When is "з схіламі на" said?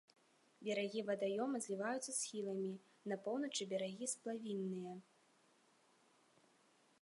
2.11-3.15